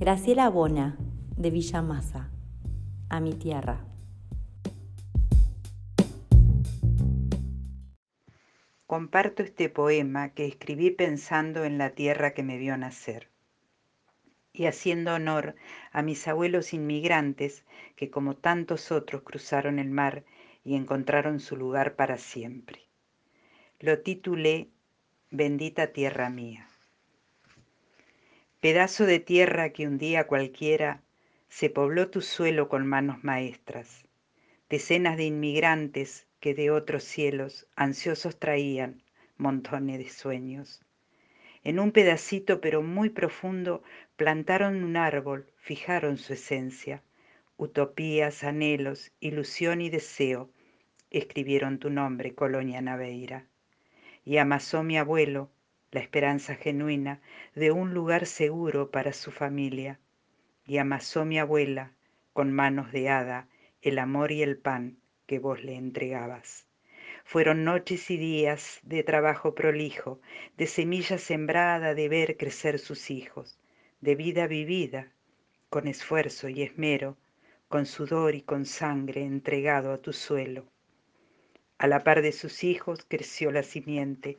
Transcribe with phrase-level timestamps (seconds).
[0.00, 0.96] Graciela Bona,
[1.36, 2.30] de Villa Masa,
[3.10, 3.84] a mi tierra.
[8.86, 13.28] Comparto este poema que escribí pensando en la tierra que me vio nacer
[14.54, 15.54] y haciendo honor
[15.92, 20.24] a mis abuelos inmigrantes que como tantos otros cruzaron el mar
[20.64, 22.86] y encontraron su lugar para siempre.
[23.78, 24.70] Lo titulé
[25.30, 26.69] Bendita tierra mía
[28.60, 31.00] pedazo de tierra que un día cualquiera
[31.48, 34.04] se pobló tu suelo con manos maestras,
[34.68, 39.02] decenas de inmigrantes que de otros cielos ansiosos traían
[39.38, 40.82] montones de sueños.
[41.64, 43.82] En un pedacito pero muy profundo
[44.16, 47.02] plantaron un árbol, fijaron su esencia,
[47.56, 50.50] utopías, anhelos, ilusión y deseo,
[51.10, 53.46] escribieron tu nombre, Colonia Naveira.
[54.22, 55.50] Y amasó mi abuelo,
[55.92, 57.20] la esperanza genuina
[57.54, 59.98] de un lugar seguro para su familia,
[60.64, 61.92] y amasó mi abuela
[62.32, 63.48] con manos de hada
[63.82, 66.66] el amor y el pan que vos le entregabas.
[67.24, 70.20] Fueron noches y días de trabajo prolijo,
[70.56, 73.58] de semilla sembrada, de ver crecer sus hijos,
[74.00, 75.12] de vida vivida,
[75.68, 77.16] con esfuerzo y esmero,
[77.68, 80.66] con sudor y con sangre entregado a tu suelo.
[81.78, 84.38] A la par de sus hijos creció la simiente,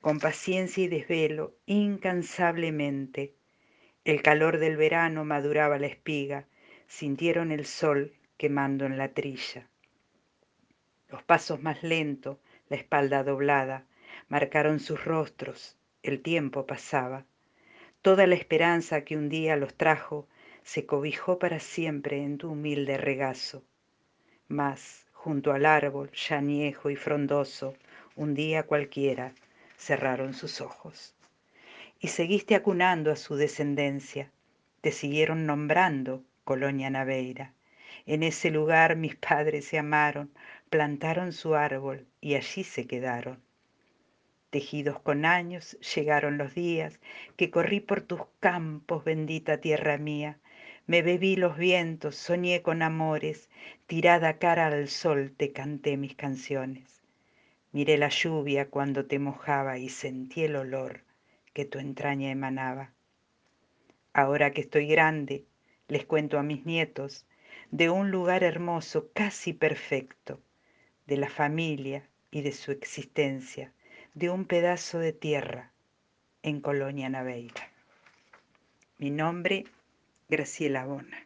[0.00, 3.34] con paciencia y desvelo, incansablemente.
[4.04, 6.46] El calor del verano maduraba la espiga,
[6.86, 9.68] sintieron el sol quemando en la trilla.
[11.08, 12.38] Los pasos más lentos,
[12.68, 13.86] la espalda doblada,
[14.28, 17.24] marcaron sus rostros, el tiempo pasaba.
[18.02, 20.28] Toda la esperanza que un día los trajo
[20.62, 23.64] se cobijó para siempre en tu humilde regazo.
[24.48, 27.74] Mas, junto al árbol, ya añejo y frondoso,
[28.14, 29.32] un día cualquiera,
[29.76, 31.14] cerraron sus ojos.
[32.00, 34.30] Y seguiste acunando a su descendencia,
[34.80, 37.52] te siguieron nombrando Colonia Naveira.
[38.06, 40.30] En ese lugar mis padres se amaron,
[40.70, 43.42] plantaron su árbol y allí se quedaron.
[44.50, 47.00] Tejidos con años llegaron los días
[47.36, 50.38] que corrí por tus campos, bendita tierra mía.
[50.86, 53.50] Me bebí los vientos, soñé con amores,
[53.86, 57.02] tirada cara al sol te canté mis canciones.
[57.76, 61.02] Miré la lluvia cuando te mojaba y sentí el olor
[61.52, 62.94] que tu entraña emanaba.
[64.14, 65.44] Ahora que estoy grande,
[65.86, 67.26] les cuento a mis nietos
[67.70, 70.40] de un lugar hermoso, casi perfecto,
[71.06, 73.74] de la familia y de su existencia,
[74.14, 75.70] de un pedazo de tierra
[76.42, 77.70] en Colonia Naveira.
[78.96, 79.66] Mi nombre,
[80.30, 81.25] Graciela Bona.